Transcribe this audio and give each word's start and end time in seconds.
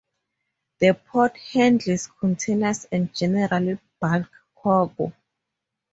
The 0.79 0.95
port 0.95 1.37
handles 1.37 2.09
containers 2.19 2.85
and 2.85 3.13
general 3.13 3.77
bulk 3.99 4.31
cargo. 4.55 5.13